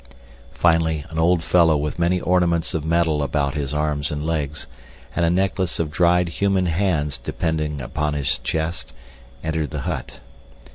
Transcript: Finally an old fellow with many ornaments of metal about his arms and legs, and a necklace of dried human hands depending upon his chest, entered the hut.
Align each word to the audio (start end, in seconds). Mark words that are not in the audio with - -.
Finally 0.55 1.05
an 1.11 1.19
old 1.19 1.43
fellow 1.43 1.77
with 1.77 1.99
many 1.99 2.19
ornaments 2.21 2.73
of 2.73 2.83
metal 2.83 3.21
about 3.21 3.53
his 3.53 3.71
arms 3.71 4.11
and 4.11 4.25
legs, 4.25 4.65
and 5.15 5.23
a 5.23 5.29
necklace 5.29 5.77
of 5.77 5.91
dried 5.91 6.27
human 6.29 6.65
hands 6.65 7.19
depending 7.19 7.79
upon 7.79 8.15
his 8.15 8.39
chest, 8.39 8.93
entered 9.43 9.69
the 9.69 9.81
hut. 9.81 10.19